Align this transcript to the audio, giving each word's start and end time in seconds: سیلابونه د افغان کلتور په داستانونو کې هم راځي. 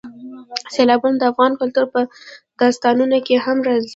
سیلابونه 0.73 1.17
د 1.19 1.23
افغان 1.31 1.51
کلتور 1.61 1.85
په 1.93 2.01
داستانونو 2.59 3.17
کې 3.25 3.35
هم 3.45 3.57
راځي. 3.67 3.89